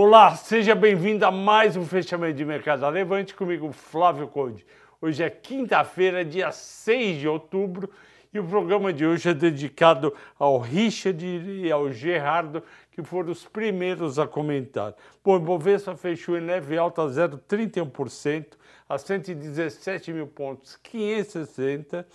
Olá, 0.00 0.36
seja 0.36 0.76
bem-vindo 0.76 1.26
a 1.26 1.30
mais 1.32 1.76
um 1.76 1.84
fechamento 1.84 2.36
de 2.36 2.44
mercado 2.44 2.88
Levante 2.88 3.34
comigo, 3.34 3.72
Flávio 3.72 4.28
Conde. 4.28 4.64
Hoje 5.00 5.24
é 5.24 5.28
quinta-feira, 5.28 6.24
dia 6.24 6.52
6 6.52 7.18
de 7.18 7.26
outubro, 7.26 7.90
e 8.32 8.38
o 8.38 8.44
programa 8.44 8.92
de 8.92 9.04
hoje 9.04 9.28
é 9.28 9.34
dedicado 9.34 10.14
ao 10.38 10.60
Richard 10.60 11.26
e 11.26 11.68
ao 11.72 11.90
Gerardo, 11.90 12.62
que 12.92 13.02
foram 13.02 13.32
os 13.32 13.44
primeiros 13.44 14.20
a 14.20 14.26
comentar. 14.28 14.94
Bom, 15.24 15.34
o 15.34 15.40
Bovespa 15.40 15.96
fechou 15.96 16.38
em 16.38 16.46
leve 16.46 16.78
alta 16.78 17.02
0,31% 17.02 18.52
a 18.88 18.96
117 18.98 20.12
mil 20.12 20.28
pontos, 20.28 20.76
560, 20.76 22.06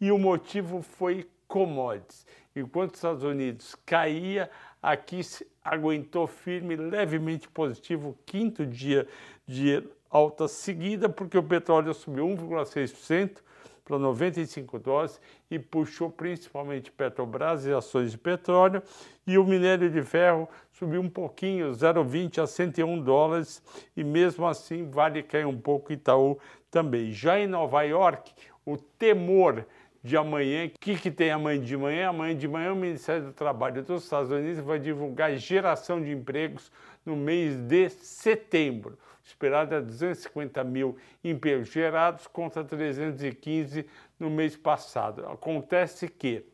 e 0.00 0.12
o 0.12 0.18
motivo 0.18 0.82
foi 0.82 1.28
commodities. 1.48 2.24
Enquanto 2.56 2.90
os 2.92 2.98
Estados 2.98 3.24
Unidos 3.24 3.74
caía, 3.84 4.48
aqui 4.84 5.20
aguentou 5.64 6.26
firme, 6.26 6.76
levemente 6.76 7.48
positivo, 7.48 8.16
quinto 8.26 8.66
dia 8.66 9.08
de 9.46 9.82
alta 10.10 10.46
seguida, 10.46 11.08
porque 11.08 11.38
o 11.38 11.42
petróleo 11.42 11.94
subiu 11.94 12.26
1,6% 12.26 13.38
para 13.82 13.98
95 13.98 14.78
dólares 14.78 15.20
e 15.50 15.58
puxou 15.58 16.10
principalmente 16.10 16.92
Petrobras 16.92 17.66
e 17.66 17.72
ações 17.72 18.12
de 18.12 18.18
petróleo, 18.18 18.82
e 19.26 19.36
o 19.38 19.44
minério 19.44 19.90
de 19.90 20.02
ferro 20.02 20.48
subiu 20.72 21.00
um 21.00 21.08
pouquinho, 21.08 21.70
0,20 21.70 22.42
a 22.42 22.46
101 22.46 23.00
dólares, 23.00 23.62
e 23.96 24.04
mesmo 24.04 24.46
assim 24.46 24.88
vale 24.88 25.22
cair 25.22 25.46
um 25.46 25.58
pouco 25.58 25.92
Itaú 25.92 26.38
também. 26.70 27.12
Já 27.12 27.38
em 27.38 27.46
Nova 27.46 27.82
York, 27.82 28.32
o 28.66 28.76
temor 28.76 29.66
de 30.04 30.18
amanhã. 30.18 30.66
O 30.66 30.70
que, 30.78 30.96
que 30.96 31.10
tem 31.10 31.30
amanhã 31.30 31.58
de 31.58 31.76
manhã? 31.76 32.10
Amanhã 32.10 32.36
de 32.36 32.46
manhã 32.46 32.74
o 32.74 32.76
Ministério 32.76 33.24
do 33.24 33.32
Trabalho 33.32 33.82
dos 33.82 34.04
Estados 34.04 34.30
Unidos 34.30 34.62
vai 34.62 34.78
divulgar 34.78 35.34
geração 35.38 36.00
de 36.00 36.12
empregos 36.12 36.70
no 37.06 37.16
mês 37.16 37.56
de 37.56 37.88
setembro. 37.88 38.98
Esperado 39.24 39.74
é 39.74 39.80
250 39.80 40.62
mil 40.62 40.98
empregos 41.24 41.72
gerados 41.72 42.26
contra 42.26 42.62
315 42.62 43.86
no 44.20 44.28
mês 44.28 44.54
passado. 44.54 45.26
Acontece 45.26 46.06
que 46.06 46.44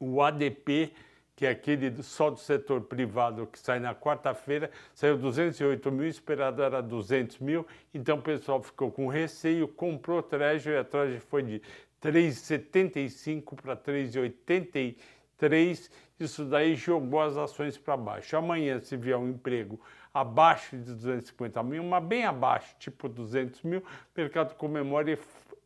o 0.00 0.20
ADP 0.20 0.92
que 1.36 1.46
é 1.46 1.50
aquele 1.50 2.02
só 2.02 2.30
do 2.30 2.38
setor 2.38 2.82
privado 2.82 3.46
que 3.46 3.58
sai 3.58 3.80
na 3.80 3.94
quarta-feira, 3.94 4.70
saiu 4.94 5.18
208 5.18 5.90
mil, 5.90 6.06
esperado 6.06 6.62
era 6.62 6.80
200 6.80 7.40
mil, 7.40 7.66
então 7.92 8.18
o 8.18 8.22
pessoal 8.22 8.62
ficou 8.62 8.90
com 8.90 9.08
receio, 9.08 9.66
comprou 9.66 10.22
Treasury, 10.22 10.76
a 10.76 10.84
Treasury 10.84 11.20
foi 11.20 11.42
de 11.42 11.62
3,75 12.04 13.60
para 13.60 13.76
3,83. 13.76 15.90
Isso 16.20 16.44
daí 16.44 16.76
jogou 16.76 17.20
as 17.20 17.36
ações 17.36 17.76
para 17.78 17.96
baixo. 17.96 18.36
Amanhã, 18.36 18.78
se 18.78 18.96
vier 18.96 19.16
um 19.16 19.30
emprego 19.30 19.80
abaixo 20.12 20.76
de 20.76 20.94
250 20.94 21.60
mil, 21.62 21.82
uma 21.82 22.00
bem 22.00 22.24
abaixo, 22.24 22.76
tipo 22.78 23.08
200 23.08 23.62
mil, 23.62 23.80
o 23.80 23.84
mercado 24.16 24.54
comemora 24.54 25.10
e, 25.10 25.18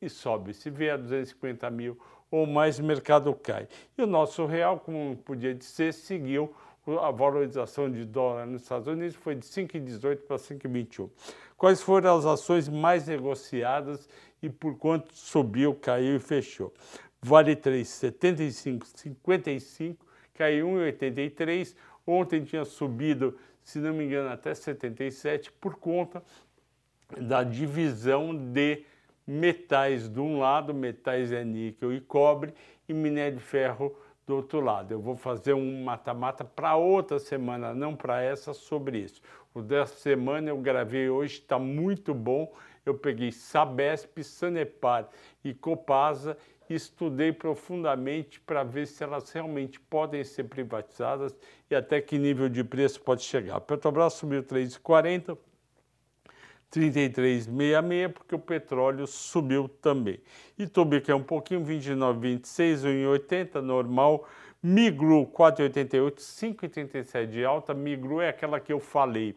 e 0.00 0.08
sobe. 0.08 0.54
Se 0.54 0.70
vier 0.70 0.96
250 0.98 1.68
mil 1.70 1.98
ou 2.30 2.46
mais, 2.46 2.78
mercado 2.78 3.34
cai. 3.34 3.68
E 3.96 4.02
o 4.02 4.06
nosso 4.06 4.46
real, 4.46 4.80
como 4.80 5.16
podia 5.16 5.56
ser, 5.60 5.92
seguiu 5.92 6.54
a 7.00 7.10
valorização 7.10 7.90
de 7.90 8.04
dólar 8.04 8.46
nos 8.46 8.62
Estados 8.62 8.86
Unidos 8.86 9.16
foi 9.16 9.34
de 9.34 9.44
5,18 9.44 10.18
para 10.18 10.36
5,21. 10.36 11.10
Quais 11.56 11.82
foram 11.82 12.16
as 12.16 12.24
ações 12.24 12.68
mais 12.68 13.06
negociadas 13.08 14.08
e 14.40 14.48
por 14.48 14.78
quanto 14.78 15.12
subiu, 15.12 15.74
caiu 15.74 16.16
e 16.16 16.20
fechou? 16.20 16.72
Vale 17.20 17.56
3, 17.56 17.88
75, 17.88 18.86
55, 18.86 20.06
caiu 20.34 20.68
1,83. 20.68 21.74
Ontem 22.06 22.44
tinha 22.44 22.64
subido, 22.64 23.36
se 23.64 23.80
não 23.80 23.92
me 23.92 24.04
engano, 24.04 24.28
até 24.28 24.54
77 24.54 25.50
por 25.52 25.76
conta 25.76 26.22
da 27.18 27.42
divisão 27.42 28.34
de 28.34 28.84
metais 29.26 30.08
de 30.08 30.20
um 30.20 30.38
lado, 30.38 30.72
metais 30.72 31.32
é 31.32 31.44
níquel 31.44 31.92
e 31.92 32.00
cobre, 32.00 32.54
e 32.88 32.94
minério 32.94 33.38
de 33.38 33.42
ferro 33.42 33.94
do 34.26 34.36
outro 34.36 34.60
lado. 34.60 34.92
Eu 34.92 35.00
vou 35.00 35.16
fazer 35.16 35.54
um 35.54 35.84
mata-mata 35.84 36.44
para 36.44 36.76
outra 36.76 37.18
semana, 37.18 37.74
não 37.74 37.94
para 37.96 38.22
essa, 38.22 38.52
sobre 38.52 38.98
isso. 38.98 39.20
O 39.54 39.62
dessa 39.62 39.96
semana 39.96 40.50
eu 40.50 40.58
gravei 40.58 41.08
hoje, 41.08 41.40
está 41.40 41.58
muito 41.58 42.14
bom. 42.14 42.52
Eu 42.84 42.94
peguei 42.94 43.32
Sabesp, 43.32 44.22
Sanepar 44.22 45.08
e 45.44 45.52
Copasa 45.52 46.36
estudei 46.68 47.32
profundamente 47.32 48.40
para 48.40 48.64
ver 48.64 48.86
se 48.86 49.02
elas 49.02 49.30
realmente 49.30 49.78
podem 49.78 50.24
ser 50.24 50.44
privatizadas 50.44 51.36
e 51.70 51.74
até 51.74 52.00
que 52.00 52.18
nível 52.18 52.48
de 52.48 52.64
preço 52.64 53.00
pode 53.00 53.22
chegar. 53.22 53.60
Petrobras 53.60 54.14
subiu 54.14 54.42
3,40, 54.42 55.38
33,66, 56.72 58.12
porque 58.12 58.34
o 58.34 58.38
petróleo 58.38 59.06
subiu 59.06 59.68
também. 59.68 60.20
Itobi, 60.58 61.00
que 61.00 61.10
é 61.10 61.14
um 61.14 61.22
pouquinho, 61.22 61.64
29,26, 61.64 62.84
1,80, 62.84 63.60
normal. 63.60 64.28
Migru, 64.62 65.26
4,88, 65.26 66.16
5,37 66.16 67.26
de 67.26 67.44
alta. 67.44 67.72
Migru 67.72 68.20
é 68.20 68.28
aquela 68.28 68.58
que 68.58 68.72
eu 68.72 68.80
falei, 68.80 69.36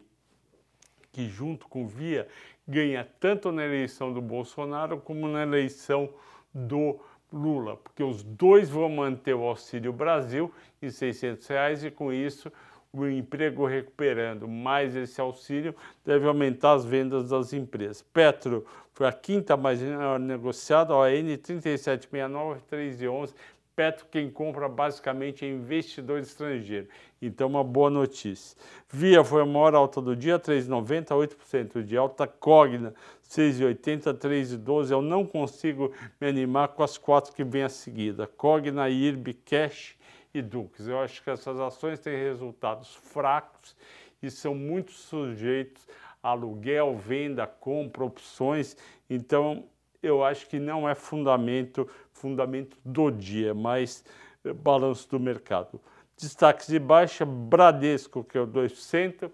que 1.12 1.28
junto 1.28 1.68
com 1.68 1.86
Via 1.86 2.26
ganha 2.66 3.06
tanto 3.18 3.50
na 3.50 3.64
eleição 3.64 4.12
do 4.12 4.20
Bolsonaro 4.20 4.98
como 5.00 5.28
na 5.28 5.42
eleição 5.42 6.08
do 6.54 7.00
Lula, 7.32 7.76
porque 7.76 8.02
os 8.02 8.22
dois 8.22 8.68
vão 8.68 8.88
manter 8.88 9.34
o 9.34 9.42
Auxílio 9.42 9.92
Brasil 9.92 10.52
em 10.82 10.90
600 10.90 11.46
reais 11.46 11.84
e 11.84 11.90
com 11.90 12.12
isso 12.12 12.52
o 12.92 13.06
emprego 13.06 13.66
recuperando, 13.66 14.48
mais 14.48 14.96
esse 14.96 15.20
auxílio, 15.20 15.74
deve 16.04 16.26
aumentar 16.26 16.72
as 16.72 16.84
vendas 16.84 17.30
das 17.30 17.52
empresas. 17.52 18.02
Petro 18.12 18.66
foi 18.92 19.06
a 19.06 19.12
quinta 19.12 19.56
mais 19.56 19.80
negociada, 20.20 20.94
ON 20.94 21.36
3769, 21.36 22.60
311. 22.68 23.34
Petro 23.76 24.06
quem 24.10 24.28
compra 24.28 24.68
basicamente 24.68 25.44
é 25.44 25.48
investidor 25.48 26.18
estrangeiro. 26.18 26.88
Então, 27.22 27.48
uma 27.48 27.62
boa 27.62 27.88
notícia. 27.88 28.58
Via 28.90 29.22
foi 29.22 29.42
a 29.42 29.46
maior 29.46 29.74
alta 29.74 30.02
do 30.02 30.16
dia, 30.16 30.38
3,90, 30.38 31.06
8% 31.06 31.82
de 31.82 31.96
alta. 31.96 32.26
Cogna, 32.26 32.92
6,80, 33.26 34.12
3,12. 34.14 34.90
Eu 34.90 35.00
não 35.00 35.24
consigo 35.24 35.92
me 36.20 36.26
animar 36.26 36.68
com 36.68 36.82
as 36.82 36.98
quatro 36.98 37.32
que 37.32 37.44
vem 37.44 37.62
a 37.62 37.68
seguida. 37.68 38.26
Cogna, 38.26 38.90
IRB, 38.90 39.32
Cash 39.32 39.96
e 40.32 40.40
Dux. 40.40 40.86
Eu 40.86 41.00
acho 41.00 41.22
que 41.22 41.30
essas 41.30 41.58
ações 41.58 41.98
têm 41.98 42.16
resultados 42.16 42.94
fracos 42.94 43.76
e 44.22 44.30
são 44.30 44.54
muito 44.54 44.92
sujeitos 44.92 45.86
a 46.22 46.30
aluguel, 46.30 46.96
venda, 46.96 47.46
compra, 47.46 48.04
opções. 48.04 48.76
Então, 49.08 49.64
eu 50.02 50.24
acho 50.24 50.46
que 50.46 50.58
não 50.58 50.88
é 50.88 50.94
fundamento, 50.94 51.88
fundamento 52.12 52.76
do 52.84 53.10
dia, 53.10 53.54
mas 53.54 54.04
eh, 54.44 54.52
balanço 54.52 55.08
do 55.08 55.18
mercado. 55.18 55.80
Destaques 56.16 56.66
de 56.66 56.78
baixa, 56.78 57.24
Bradesco, 57.24 58.22
que 58.22 58.36
é 58.36 58.40
o 58.40 58.46
2%. 58.46 59.30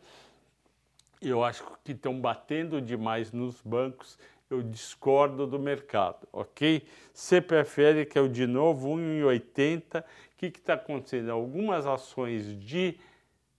Eu 1.21 1.43
acho 1.43 1.65
que 1.85 1.93
estão 1.93 2.21
batendo 2.21 2.81
demais 2.81 3.33
nos 3.33 3.61
bancos 3.62 4.19
eu 4.49 4.62
discordo 4.62 5.47
do 5.47 5.59
mercado, 5.59 6.27
ok? 6.33 6.87
CPFL, 7.12 8.05
que 8.11 8.19
é 8.19 8.21
o 8.21 8.29
de 8.29 8.47
novo 8.47 8.91
1,80. 8.91 10.01
O 10.01 10.05
que 10.37 10.47
está 10.47 10.75
acontecendo? 10.75 11.31
Algumas 11.31 11.87
ações 11.87 12.59
de 12.59 12.99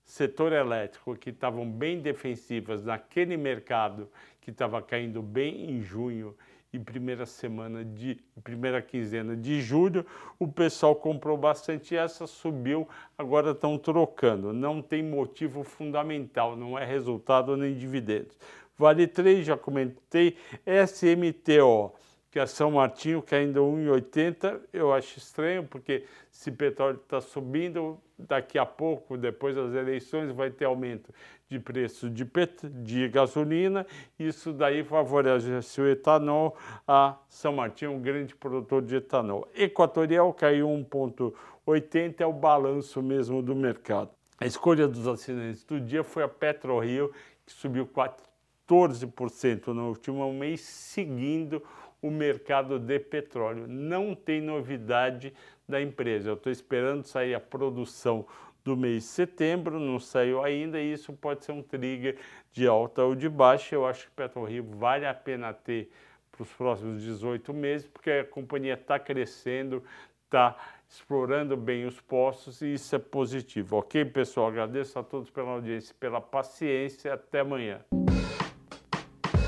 setor 0.06 0.54
elétrico 0.54 1.16
que 1.16 1.32
estavam 1.32 1.70
bem 1.70 2.00
defensivas 2.00 2.84
naquele 2.84 3.36
mercado 3.36 4.10
que 4.40 4.52
estava 4.52 4.82
caindo 4.82 5.22
bem 5.22 5.70
em 5.70 5.82
junho 5.82 6.34
e 6.72 6.80
primeira 6.80 7.26
semana 7.26 7.84
de 7.84 8.18
primeira 8.44 8.82
quinzena 8.82 9.36
de 9.36 9.62
julho, 9.62 10.06
o 10.38 10.48
pessoal 10.48 10.96
comprou 10.96 11.38
bastante 11.38 11.94
e 11.94 11.98
essa 11.98 12.28
subiu, 12.28 12.88
agora 13.18 13.52
estão 13.52 13.78
trocando. 13.78 14.54
Não 14.54 14.82
tem 14.82 15.04
motivo 15.04 15.64
fundamental, 15.64 16.56
não 16.56 16.78
é 16.78 16.86
resultado 16.86 17.58
nem 17.58 17.76
dividendos. 17.76 18.38
Vale 18.78 19.08
3, 19.08 19.44
já 19.44 19.58
comentei. 19.58 20.38
SMTO, 20.66 21.94
que 22.30 22.38
é 22.38 22.46
São 22.46 22.72
Martinho, 22.72 23.24
que 23.24 23.34
ainda 23.34 23.60
1,80, 23.60 24.62
eu 24.72 24.94
acho 24.94 25.18
estranho, 25.18 25.64
porque 25.64 26.06
se 26.30 26.52
petróleo 26.52 27.00
está 27.04 27.20
subindo, 27.20 28.00
daqui 28.20 28.60
a 28.60 28.66
pouco, 28.68 29.18
depois 29.18 29.56
das 29.56 29.74
eleições, 29.74 30.32
vai 30.32 30.52
ter 30.52 30.66
aumento 30.66 31.12
de 31.50 31.60
preço 31.60 32.08
de, 32.08 32.24
pet... 32.24 32.70
de 32.70 33.08
gasolina, 33.08 33.84
isso 34.20 34.54
daí 34.54 34.84
favorece 34.84 35.82
o 35.82 35.88
etanol 35.88 36.56
a 36.88 37.18
São 37.28 37.54
Martinho, 37.54 37.94
um 37.94 38.02
grande 38.02 38.36
produtor 38.36 38.84
de 38.84 38.98
etanol. 38.98 39.48
Equatorial 39.56 40.32
caiu 40.34 40.68
1,80, 40.68 42.22
é 42.22 42.26
o 42.28 42.34
balanço 42.34 43.02
mesmo 43.02 43.42
do 43.42 43.56
mercado. 43.56 44.12
A 44.40 44.46
escolha 44.46 44.88
dos 44.88 45.08
assinantes 45.08 45.64
do 45.64 45.80
dia 45.80 46.04
foi 46.04 46.22
a 46.22 46.28
PetroRio, 46.28 47.12
que 47.44 47.52
subiu 47.54 47.88
4 47.88 48.28
14% 48.68 49.68
no 49.68 49.90
último 49.90 50.32
mês, 50.34 50.62
seguindo 50.62 51.64
o 52.02 52.12
mercado 52.12 52.78
de 52.78 53.00
petróleo. 53.00 53.66
Não 53.68 54.14
tem 54.14 54.42
novidade 54.42 55.34
da 55.68 55.82
empresa. 55.82 56.30
Eu 56.30 56.36
estou 56.36 56.52
esperando 56.52 57.04
sair 57.06 57.34
a 57.34 57.40
produção 57.40 58.26
do 58.64 58.76
mês 58.76 59.04
de 59.04 59.10
setembro, 59.10 59.80
não 59.80 60.00
saiu 60.00 60.44
ainda, 60.44 60.80
e 60.80 60.92
isso 60.92 61.14
pode 61.14 61.46
ser 61.46 61.54
um 61.54 61.64
trigger 61.64 62.18
de 62.52 62.68
alta 62.68 63.04
ou 63.04 63.16
de 63.16 63.30
baixa. 63.30 63.76
Eu 63.76 63.86
acho 63.86 64.06
que 64.08 64.12
PetroRio 64.12 64.64
vale 64.64 65.06
a 65.06 65.14
pena 65.14 65.54
ter 65.54 65.90
para 66.32 66.44
os 66.44 66.50
próximos 66.52 67.02
18 67.02 67.54
meses, 67.54 67.88
porque 67.88 68.12
a 68.12 68.26
companhia 68.26 68.74
está 68.74 69.00
crescendo, 69.00 69.82
está 70.26 70.56
explorando 70.90 71.56
bem 71.58 71.86
os 71.86 72.00
postos 72.00 72.62
e 72.62 72.74
isso 72.74 72.96
é 72.96 73.00
positivo. 73.00 73.78
Ok, 73.78 74.04
pessoal? 74.06 74.48
Agradeço 74.48 75.00
a 75.00 75.04
todos 75.04 75.30
pela 75.30 75.52
audiência, 75.52 75.96
pela 76.00 76.22
paciência. 76.22 77.14
Até 77.14 77.40
amanhã. 77.40 77.80